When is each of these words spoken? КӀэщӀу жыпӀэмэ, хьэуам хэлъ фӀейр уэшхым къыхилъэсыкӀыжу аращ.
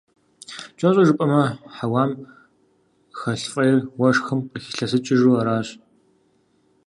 КӀэщӀу 0.79 1.05
жыпӀэмэ, 1.07 1.43
хьэуам 1.75 2.11
хэлъ 3.17 3.47
фӀейр 3.53 3.77
уэшхым 3.99 4.39
къыхилъэсыкӀыжу 4.51 5.37
аращ. 5.39 5.67